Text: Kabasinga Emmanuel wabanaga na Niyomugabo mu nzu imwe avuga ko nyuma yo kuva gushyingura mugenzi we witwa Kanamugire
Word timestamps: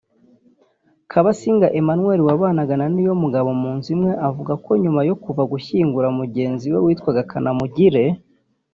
Kabasinga 1.11 1.67
Emmanuel 1.79 2.19
wabanaga 2.27 2.73
na 2.77 2.87
Niyomugabo 2.93 3.49
mu 3.61 3.69
nzu 3.75 3.89
imwe 3.95 4.11
avuga 4.27 4.53
ko 4.65 4.71
nyuma 4.83 5.01
yo 5.09 5.15
kuva 5.23 5.43
gushyingura 5.51 6.07
mugenzi 6.19 6.65
we 6.73 6.79
witwa 6.85 7.11
Kanamugire 7.31 8.03